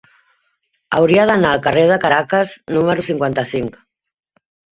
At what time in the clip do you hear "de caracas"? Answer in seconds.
1.91-2.55